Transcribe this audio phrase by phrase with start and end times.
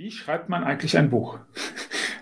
[0.00, 1.38] Wie schreibt man eigentlich ein Buch?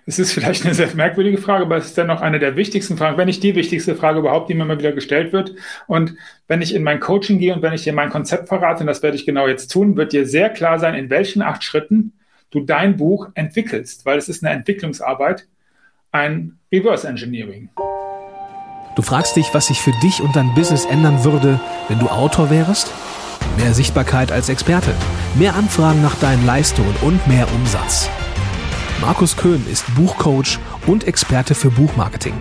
[0.08, 3.18] Es ist vielleicht eine sehr merkwürdige Frage, aber es ist dennoch eine der wichtigsten Fragen,
[3.18, 5.56] wenn nicht die wichtigste Frage überhaupt, die mir mal wieder gestellt wird.
[5.88, 6.14] Und
[6.46, 9.02] wenn ich in mein Coaching gehe und wenn ich dir mein Konzept verrate, und das
[9.02, 12.12] werde ich genau jetzt tun, wird dir sehr klar sein, in welchen acht Schritten
[12.52, 15.48] du dein Buch entwickelst, weil es ist eine Entwicklungsarbeit,
[16.12, 17.68] ein Reverse Engineering.
[18.94, 21.58] Du fragst dich, was sich für dich und dein Business ändern würde,
[21.88, 22.92] wenn du Autor wärst?
[23.56, 24.94] Mehr Sichtbarkeit als Experte,
[25.34, 28.08] mehr Anfragen nach deinen Leistungen und mehr Umsatz.
[29.00, 32.34] Markus Köhn ist Buchcoach und Experte für Buchmarketing.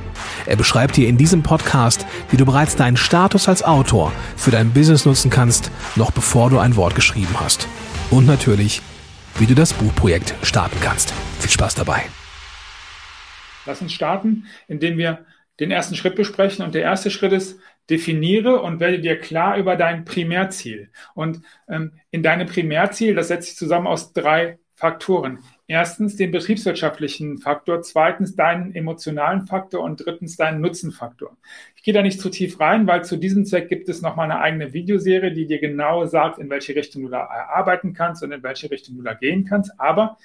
[0.45, 4.71] Er beschreibt dir in diesem Podcast, wie du bereits deinen Status als Autor für dein
[4.71, 7.67] Business nutzen kannst, noch bevor du ein Wort geschrieben hast.
[8.09, 8.81] Und natürlich,
[9.37, 11.13] wie du das Buchprojekt starten kannst.
[11.39, 12.03] Viel Spaß dabei.
[13.65, 15.25] Lass uns starten, indem wir
[15.59, 16.63] den ersten Schritt besprechen.
[16.63, 20.89] Und der erste Schritt ist, definiere und werde dir klar über dein Primärziel.
[21.13, 25.39] Und ähm, in deinem Primärziel, das setzt sich zusammen aus drei Faktoren.
[25.67, 31.37] Erstens den betriebswirtschaftlichen Faktor, zweitens deinen emotionalen Faktor und drittens deinen Nutzenfaktor.
[31.75, 34.41] Ich gehe da nicht zu tief rein, weil zu diesem Zweck gibt es nochmal eine
[34.41, 38.43] eigene Videoserie, die dir genau sagt, in welche Richtung du da arbeiten kannst und in
[38.43, 39.79] welche Richtung du da gehen kannst.
[39.79, 40.17] Aber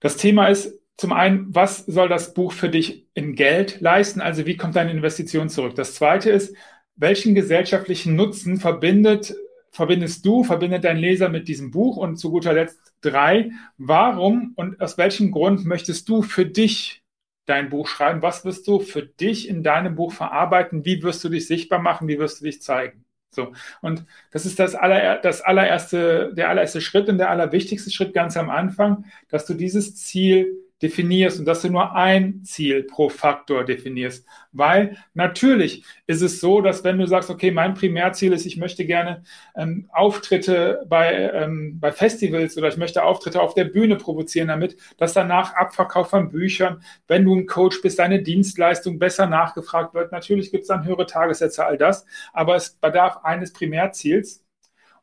[0.00, 4.20] das Thema ist, zum einen, was soll das Buch für dich in Geld leisten?
[4.20, 5.74] Also wie kommt deine Investition zurück?
[5.74, 6.56] Das zweite ist,
[6.96, 9.34] welchen gesellschaftlichen Nutzen verbindet,
[9.70, 11.98] verbindest du, verbindet dein Leser mit diesem Buch?
[11.98, 17.02] Und zu guter Letzt drei, warum und aus welchem Grund möchtest du für dich
[17.44, 18.22] dein Buch schreiben?
[18.22, 20.86] Was wirst du für dich in deinem Buch verarbeiten?
[20.86, 22.08] Wie wirst du dich sichtbar machen?
[22.08, 23.04] Wie wirst du dich zeigen?
[23.30, 23.52] So.
[23.82, 28.38] Und das ist das, aller, das allererste, der allererste Schritt und der allerwichtigste Schritt ganz
[28.38, 33.64] am Anfang, dass du dieses Ziel definierst und dass du nur ein Ziel pro Faktor
[33.64, 34.26] definierst.
[34.52, 38.84] Weil natürlich ist es so, dass wenn du sagst, okay, mein Primärziel ist, ich möchte
[38.84, 39.22] gerne
[39.56, 44.76] ähm, Auftritte bei, ähm, bei Festivals oder ich möchte Auftritte auf der Bühne provozieren damit,
[44.98, 50.12] dass danach Abverkauf von Büchern, wenn du ein Coach bist, deine Dienstleistung besser nachgefragt wird.
[50.12, 54.44] Natürlich gibt es dann höhere Tagessätze, all das, aber es bedarf eines Primärziels.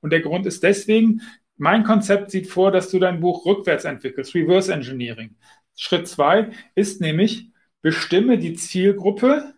[0.02, 1.22] Und der Grund ist deswegen,
[1.58, 5.36] mein Konzept sieht vor, dass du dein Buch rückwärts entwickelst, Reverse Engineering.
[5.76, 7.52] Schritt zwei ist nämlich,
[7.82, 9.54] bestimme die Zielgruppe,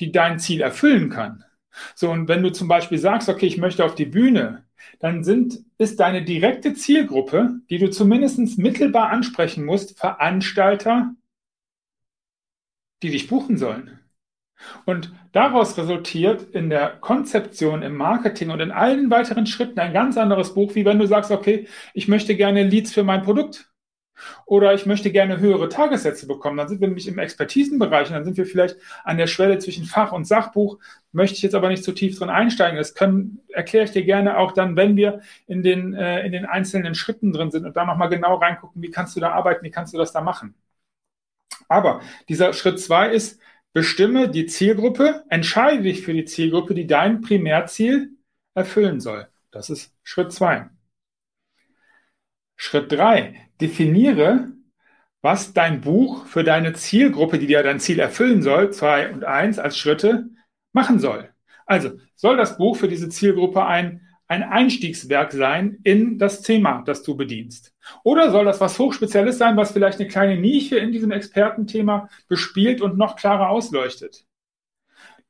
[0.00, 1.44] die dein Ziel erfüllen kann.
[1.94, 4.64] So, und wenn du zum Beispiel sagst, okay, ich möchte auf die Bühne,
[4.98, 11.14] dann sind, ist deine direkte Zielgruppe, die du zumindest mittelbar ansprechen musst, Veranstalter,
[13.02, 13.98] die dich buchen sollen.
[14.84, 20.18] Und daraus resultiert in der Konzeption, im Marketing und in allen weiteren Schritten ein ganz
[20.18, 23.70] anderes Buch, wie wenn du sagst, okay, ich möchte gerne Leads für mein Produkt
[24.46, 26.56] oder ich möchte gerne höhere Tagessätze bekommen.
[26.56, 29.84] Dann sind wir nämlich im Expertisenbereich und dann sind wir vielleicht an der Schwelle zwischen
[29.84, 30.78] Fach- und Sachbuch.
[31.12, 32.76] Möchte ich jetzt aber nicht zu tief drin einsteigen.
[32.76, 36.46] Das können, erkläre ich dir gerne auch dann, wenn wir in den, äh, in den
[36.46, 39.70] einzelnen Schritten drin sind und da nochmal genau reingucken, wie kannst du da arbeiten, wie
[39.70, 40.54] kannst du das da machen.
[41.68, 43.40] Aber dieser Schritt zwei ist,
[43.72, 48.10] bestimme die Zielgruppe, entscheide dich für die Zielgruppe, die dein Primärziel
[48.54, 49.28] erfüllen soll.
[49.50, 50.68] Das ist Schritt zwei.
[52.62, 54.48] Schritt drei: Definiere,
[55.22, 59.58] was dein Buch für deine Zielgruppe, die dir dein Ziel erfüllen soll, zwei und eins
[59.58, 60.28] als Schritte,
[60.74, 61.30] machen soll.
[61.64, 67.02] Also soll das Buch für diese Zielgruppe ein, ein Einstiegswerk sein in das Thema, das
[67.02, 67.72] du bedienst?
[68.04, 72.82] Oder soll das was Hochspezielles sein, was vielleicht eine kleine Nische in diesem Expertenthema bespielt
[72.82, 74.26] und noch klarer ausleuchtet?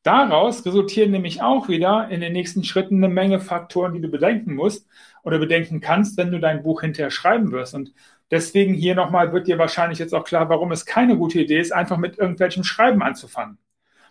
[0.02, 4.54] Daraus resultieren nämlich auch wieder in den nächsten Schritten eine Menge Faktoren, die du bedenken
[4.54, 4.88] musst
[5.22, 7.74] oder bedenken kannst, wenn du dein Buch hinterher schreiben wirst.
[7.74, 7.92] Und
[8.30, 11.72] deswegen hier nochmal wird dir wahrscheinlich jetzt auch klar, warum es keine gute Idee ist,
[11.72, 13.58] einfach mit irgendwelchem Schreiben anzufangen.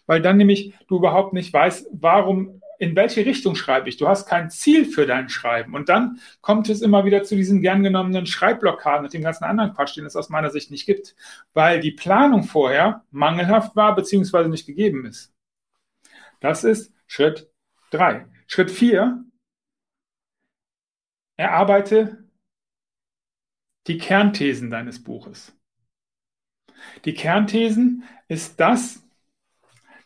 [0.05, 3.97] Weil dann nämlich du überhaupt nicht weißt, warum, in welche Richtung schreibe ich.
[3.97, 5.75] Du hast kein Ziel für dein Schreiben.
[5.75, 9.73] Und dann kommt es immer wieder zu diesen gern genommenen Schreibblockaden mit dem ganzen anderen
[9.73, 11.15] Quatsch, den es aus meiner Sicht nicht gibt,
[11.53, 15.31] weil die Planung vorher mangelhaft war beziehungsweise nicht gegeben ist.
[16.39, 17.49] Das ist Schritt
[17.91, 18.25] drei.
[18.47, 19.23] Schritt vier,
[21.39, 22.25] erarbeite
[23.87, 25.57] die Kernthesen deines Buches.
[27.05, 29.01] Die Kernthesen ist das,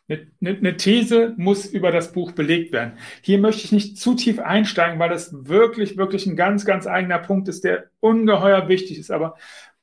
[0.08, 3.00] eine, These muss über das Buch belegt werden.
[3.22, 7.18] Hier möchte ich nicht zu tief einsteigen, weil das wirklich, wirklich ein ganz, ganz eigener
[7.18, 9.10] Punkt ist, der ungeheuer wichtig ist.
[9.10, 9.36] Aber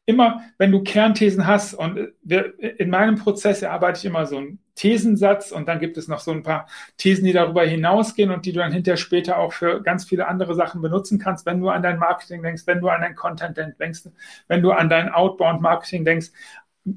[0.06, 5.52] immer, wenn du Kernthesen hast, und in meinem Prozess erarbeite ich immer so einen Thesensatz
[5.52, 6.66] und dann gibt es noch so ein paar
[6.96, 10.54] Thesen, die darüber hinausgehen und die du dann hinterher später auch für ganz viele andere
[10.54, 14.04] Sachen benutzen kannst, wenn du an dein Marketing denkst, wenn du an dein Content denkst,
[14.48, 16.28] wenn du an dein Outbound-Marketing denkst.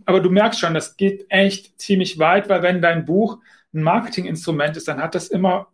[0.05, 3.39] Aber du merkst schon, das geht echt ziemlich weit, weil wenn dein Buch
[3.73, 5.67] ein Marketinginstrument ist, dann hat das immer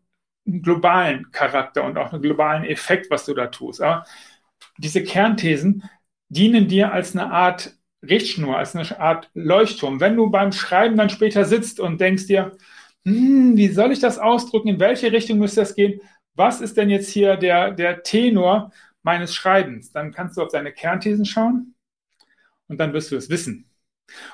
[0.47, 3.81] einen globalen Charakter und auch einen globalen Effekt, was du da tust.
[3.83, 4.03] Aber
[4.79, 5.83] diese Kernthesen
[6.29, 9.99] dienen dir als eine Art Richtschnur, als eine Art Leuchtturm.
[9.99, 12.51] Wenn du beim Schreiben dann später sitzt und denkst dir,
[13.05, 14.69] hm, wie soll ich das ausdrücken?
[14.69, 16.01] In welche Richtung müsste das gehen?
[16.35, 18.71] Was ist denn jetzt hier der, der Tenor
[19.03, 19.91] meines Schreibens?
[19.91, 21.75] Dann kannst du auf deine Kernthesen schauen
[22.67, 23.69] und dann wirst du es wissen.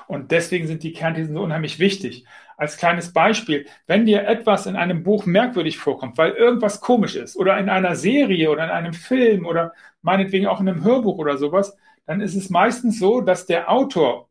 [0.08, 2.24] Und deswegen sind die Kernthesen so unheimlich wichtig.
[2.56, 7.36] Als kleines Beispiel, wenn dir etwas in einem Buch merkwürdig vorkommt, weil irgendwas komisch ist
[7.36, 11.36] oder in einer Serie oder in einem Film oder meinetwegen auch in einem Hörbuch oder
[11.36, 14.30] sowas, dann ist es meistens so, dass der Autor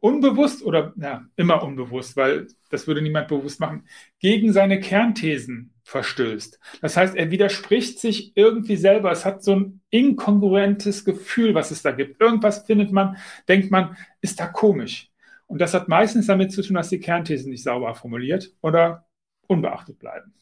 [0.00, 3.86] unbewusst oder ja, immer unbewusst, weil das würde niemand bewusst machen,
[4.20, 6.58] gegen seine Kernthesen verstößt.
[6.80, 9.10] Das heißt, er widerspricht sich irgendwie selber.
[9.10, 12.20] Es hat so ein inkongruentes Gefühl, was es da gibt.
[12.20, 13.16] Irgendwas findet man,
[13.48, 15.10] denkt man, ist da komisch.
[15.46, 19.06] Und das hat meistens damit zu tun, dass die Kernthesen nicht sauber formuliert oder
[19.46, 20.34] unbeachtet bleiben.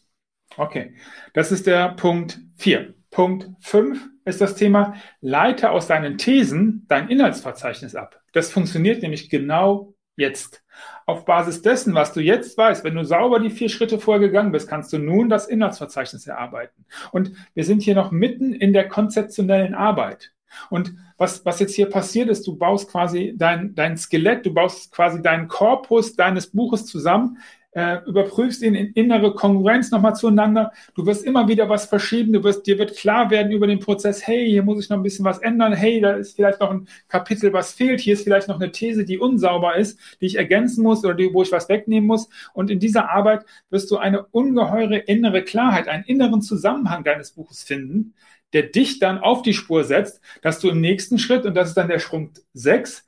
[0.56, 0.94] Okay,
[1.34, 2.94] das ist der Punkt 4.
[3.10, 8.20] Punkt 5 ist das Thema, leite aus deinen Thesen dein Inhaltsverzeichnis ab.
[8.32, 10.62] Das funktioniert nämlich genau jetzt.
[11.06, 14.52] Auf Basis dessen, was du jetzt weißt, wenn du sauber die vier Schritte vorher gegangen
[14.52, 16.84] bist, kannst du nun das Inhaltsverzeichnis erarbeiten.
[17.12, 20.32] Und wir sind hier noch mitten in der konzeptionellen Arbeit.
[20.70, 24.92] Und was, was jetzt hier passiert ist, du baust quasi dein, dein Skelett, du baust
[24.92, 27.38] quasi deinen Korpus deines Buches zusammen,
[27.76, 30.72] äh, überprüfst ihn in innere Kongruenz nochmal zueinander.
[30.94, 34.26] Du wirst immer wieder was verschieben, du wirst, dir wird klar werden über den Prozess,
[34.26, 36.88] hey, hier muss ich noch ein bisschen was ändern, hey, da ist vielleicht noch ein
[37.08, 40.82] Kapitel, was fehlt, hier ist vielleicht noch eine These, die unsauber ist, die ich ergänzen
[40.82, 42.30] muss oder die, wo ich was wegnehmen muss.
[42.54, 47.62] Und in dieser Arbeit wirst du eine ungeheure innere Klarheit, einen inneren Zusammenhang deines Buches
[47.62, 48.14] finden,
[48.54, 51.76] der dich dann auf die Spur setzt, dass du im nächsten Schritt, und das ist
[51.76, 53.04] dann der Sprung 6,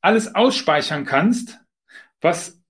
[0.00, 1.60] alles ausspeichern kannst,
[2.20, 2.61] was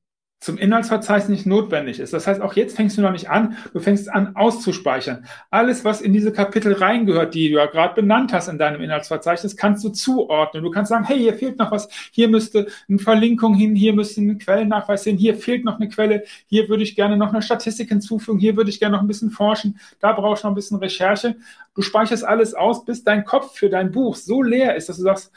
[0.43, 2.13] zum Inhaltsverzeichnis nicht notwendig ist.
[2.13, 5.25] Das heißt, auch jetzt fängst du noch nicht an, du fängst an auszuspeichern.
[5.51, 9.57] Alles, was in diese Kapitel reingehört, die du ja gerade benannt hast in deinem Inhaltsverzeichnis,
[9.57, 10.65] kannst du zuordnen.
[10.65, 14.21] Du kannst sagen, hey, hier fehlt noch was, hier müsste eine Verlinkung hin, hier müsste
[14.21, 17.91] ein Quellennachweis hin, hier fehlt noch eine Quelle, hier würde ich gerne noch eine Statistik
[17.91, 20.79] hinzufügen, hier würde ich gerne noch ein bisschen forschen, da brauchst du noch ein bisschen
[20.79, 21.37] Recherche.
[21.77, 25.03] Du speicherst alles aus, bis dein Kopf für dein Buch so leer ist, dass du
[25.03, 25.31] sagst,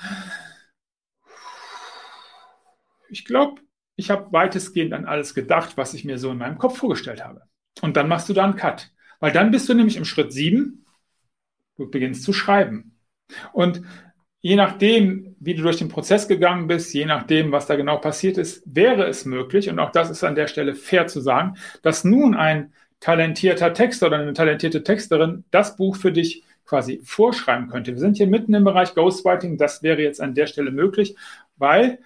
[3.10, 3.62] ich glaube,
[3.96, 7.42] ich habe weitestgehend an alles gedacht, was ich mir so in meinem Kopf vorgestellt habe.
[7.82, 8.92] Und dann machst du da einen Cut.
[9.20, 10.86] Weil dann bist du nämlich im Schritt sieben,
[11.78, 12.98] du beginnst zu schreiben.
[13.54, 13.82] Und
[14.42, 18.38] je nachdem, wie du durch den Prozess gegangen bist, je nachdem, was da genau passiert
[18.38, 22.04] ist, wäre es möglich, und auch das ist an der Stelle fair zu sagen, dass
[22.04, 27.94] nun ein talentierter Texter oder eine talentierte Texterin das Buch für dich quasi vorschreiben könnte.
[27.94, 31.16] Wir sind hier mitten im Bereich Ghostwriting, das wäre jetzt an der Stelle möglich,
[31.58, 32.00] weil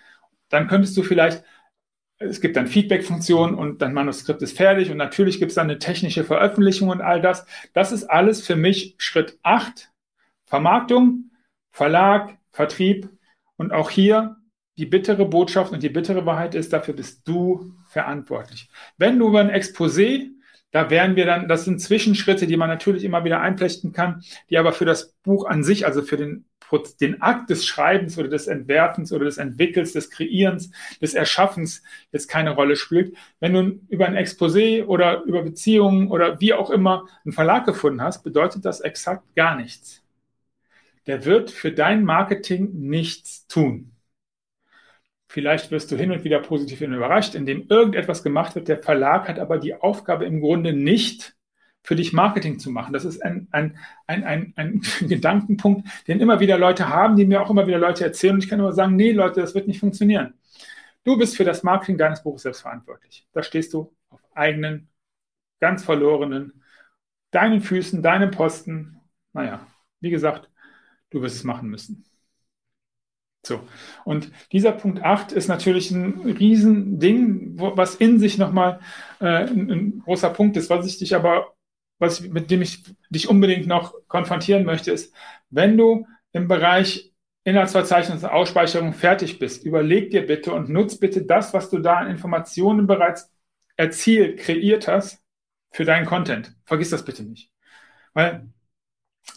[0.50, 1.44] dann könntest du vielleicht
[2.20, 5.80] es gibt dann Feedback-Funktionen und dein Manuskript ist fertig und natürlich gibt es dann eine
[5.80, 7.46] technische Veröffentlichung und all das.
[7.74, 9.90] Das ist alles für mich Schritt 8.
[10.46, 11.32] Vermarktung,
[11.72, 13.10] Verlag, Vertrieb
[13.56, 14.36] und auch hier
[14.78, 18.70] die bittere Botschaft und die bittere Wahrheit ist, dafür bist du verantwortlich.
[18.98, 20.30] Wenn du über ein Exposé,
[20.72, 24.58] da wären wir dann, das sind Zwischenschritte, die man natürlich immer wieder einflechten kann, die
[24.58, 26.46] aber für das Buch an sich, also für den
[27.02, 30.72] den Akt des Schreibens oder des Entwerfens oder des Entwickels, des Kreierens,
[31.02, 33.16] des Erschaffens jetzt keine Rolle spielt.
[33.40, 38.02] Wenn du über ein Exposé oder über Beziehungen oder wie auch immer einen Verlag gefunden
[38.02, 40.04] hast, bedeutet das exakt gar nichts.
[41.08, 43.92] Der wird für dein Marketing nichts tun.
[45.28, 48.68] Vielleicht wirst du hin und wieder positiv überrascht, indem irgendetwas gemacht wird.
[48.68, 51.36] Der Verlag hat aber die Aufgabe im Grunde nicht,
[51.84, 52.94] für dich Marketing zu machen.
[52.94, 57.42] Das ist ein, ein, ein, ein, ein Gedankenpunkt, den immer wieder Leute haben, die mir
[57.42, 58.36] auch immer wieder Leute erzählen.
[58.36, 60.34] Und ich kann immer sagen, nee, Leute, das wird nicht funktionieren.
[61.04, 63.28] Du bist für das Marketing deines Buches selbst verantwortlich.
[63.34, 64.90] Da stehst du auf eigenen,
[65.60, 66.64] ganz verlorenen,
[67.32, 69.00] deinen Füßen, deinem Posten.
[69.34, 69.66] Naja,
[70.02, 70.50] wie gesagt,
[71.10, 72.06] du wirst es machen müssen.
[73.46, 73.62] So.
[74.04, 78.82] Und dieser Punkt 8 ist natürlich ein Riesending, was in sich nochmal
[79.22, 81.56] äh, ein, ein großer Punkt ist, was ich dich aber
[82.00, 85.14] was, mit dem ich dich unbedingt noch konfrontieren möchte, ist,
[85.50, 87.14] wenn du im Bereich
[87.44, 91.96] Inhaltsverzeichnis und Ausspeicherung fertig bist, überleg dir bitte und nutz bitte das, was du da
[91.96, 93.32] an Informationen bereits
[93.76, 95.24] erzielt, kreiert hast,
[95.72, 96.56] für deinen Content.
[96.66, 97.52] Vergiss das bitte nicht.
[98.14, 98.50] Weil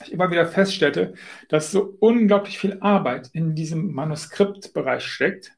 [0.02, 1.14] ich immer wieder feststellte,
[1.48, 5.52] dass so unglaublich viel Arbeit in diesem Manuskriptbereich steckt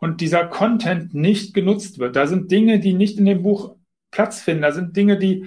[0.00, 2.16] und dieser Content nicht genutzt wird.
[2.16, 3.76] Da sind Dinge, die nicht in dem Buch
[4.10, 4.62] Platz finden.
[4.62, 5.46] Da sind Dinge, die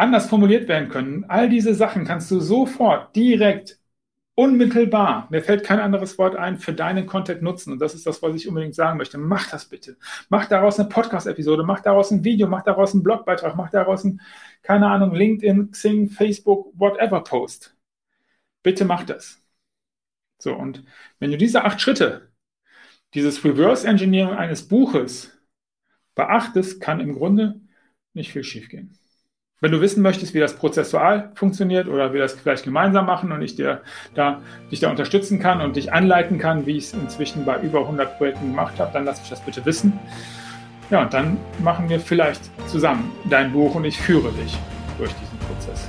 [0.00, 1.24] anders formuliert werden können.
[1.28, 3.78] All diese Sachen kannst du sofort, direkt,
[4.34, 7.72] unmittelbar, mir fällt kein anderes Wort ein, für deinen Content nutzen.
[7.72, 9.18] Und das ist das, was ich unbedingt sagen möchte.
[9.18, 9.98] Mach das bitte.
[10.30, 14.20] Mach daraus eine Podcast-Episode, mach daraus ein Video, mach daraus einen Blogbeitrag, mach daraus ein,
[14.62, 17.76] keine Ahnung, LinkedIn, Xing, Facebook, whatever Post.
[18.62, 19.42] bitte mach das.
[20.38, 20.84] So, und
[21.18, 22.32] wenn du diese acht Schritte,
[23.14, 25.38] dieses Reverse Engineering eines Buches
[26.14, 27.60] beachtest, kann im Grunde
[28.14, 28.99] nicht viel schiefgehen.
[29.62, 33.42] Wenn du wissen möchtest, wie das prozessual funktioniert oder wir das vielleicht gemeinsam machen und
[33.42, 33.82] ich dir
[34.14, 34.40] da,
[34.70, 38.16] dich da unterstützen kann und dich anleiten kann, wie ich es inzwischen bei über 100
[38.16, 39.98] Projekten gemacht habe, dann lass mich das bitte wissen.
[40.88, 44.58] Ja, und dann machen wir vielleicht zusammen dein Buch und ich führe dich
[44.96, 45.86] durch diesen Prozess.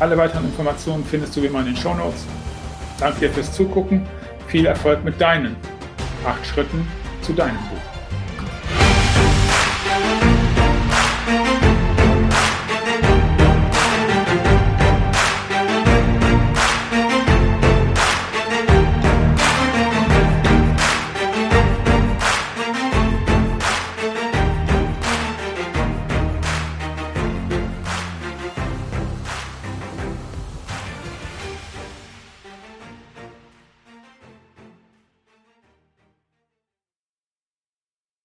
[0.00, 2.26] Alle weiteren Informationen findest du wie immer in den Show Notes.
[2.98, 4.06] Danke dir fürs Zugucken.
[4.48, 5.54] Viel Erfolg mit deinen
[6.26, 6.88] acht Schritten
[7.20, 7.81] zu deinem Buch.